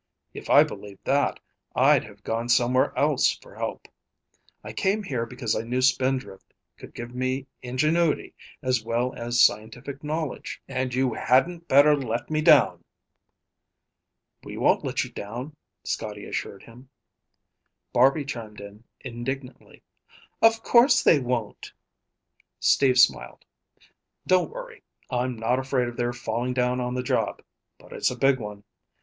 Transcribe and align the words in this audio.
If 0.33 0.49
I 0.49 0.63
believed 0.63 1.05
that, 1.05 1.39
I'd 1.75 2.03
have 2.05 2.23
gone 2.23 2.49
somewhere 2.49 2.91
else 2.97 3.35
for 3.37 3.53
help. 3.53 3.87
I 4.63 4.73
came 4.73 5.03
here 5.03 5.27
because 5.27 5.55
I 5.55 5.61
knew 5.61 5.79
Spindrift 5.83 6.55
could 6.75 6.95
give 6.95 7.13
me 7.13 7.45
ingenuity 7.61 8.33
as 8.63 8.83
well 8.83 9.13
as 9.13 9.43
scientific 9.43 10.03
knowledge. 10.03 10.59
And 10.67 10.91
you 10.95 11.13
hadn't 11.13 11.67
better 11.67 11.95
let 11.95 12.31
me 12.31 12.41
down!" 12.41 12.83
"We 14.43 14.57
won't 14.57 14.83
let 14.83 15.03
you 15.03 15.11
down," 15.11 15.55
Scotty 15.83 16.25
assured 16.25 16.63
him. 16.63 16.89
Barby 17.93 18.25
chimed 18.25 18.59
in 18.59 18.83
indignantly, 19.01 19.83
"Of 20.41 20.63
course 20.63 21.03
they 21.03 21.19
won't." 21.19 21.71
Steve 22.59 22.97
smiled. 22.97 23.45
"Don't 24.25 24.49
worry. 24.49 24.81
I'm 25.11 25.35
not 25.35 25.59
afraid 25.59 25.87
of 25.87 25.95
their 25.95 26.11
falling 26.11 26.55
down 26.55 26.81
on 26.81 26.95
the 26.95 27.03
job. 27.03 27.43
But 27.77 27.93
it's 27.93 28.09
a 28.09 28.17
big 28.17 28.39
one. 28.39 28.63